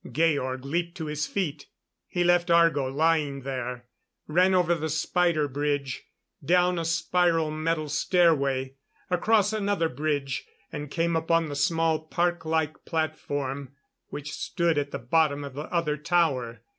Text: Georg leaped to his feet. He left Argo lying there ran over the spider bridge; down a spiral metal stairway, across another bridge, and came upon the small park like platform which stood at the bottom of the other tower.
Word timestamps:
Georg 0.11 0.65
leaped 0.65 0.97
to 0.97 1.05
his 1.05 1.27
feet. 1.27 1.67
He 2.07 2.23
left 2.23 2.49
Argo 2.49 2.87
lying 2.87 3.41
there 3.41 3.85
ran 4.27 4.55
over 4.55 4.73
the 4.73 4.89
spider 4.89 5.47
bridge; 5.47 6.05
down 6.43 6.79
a 6.79 6.85
spiral 6.85 7.51
metal 7.51 7.87
stairway, 7.87 8.73
across 9.11 9.53
another 9.53 9.89
bridge, 9.89 10.43
and 10.71 10.89
came 10.89 11.15
upon 11.15 11.49
the 11.49 11.55
small 11.55 11.99
park 11.99 12.45
like 12.45 12.83
platform 12.83 13.75
which 14.07 14.31
stood 14.31 14.79
at 14.79 14.89
the 14.89 14.97
bottom 14.97 15.43
of 15.43 15.53
the 15.53 15.71
other 15.71 15.97
tower. 15.97 16.63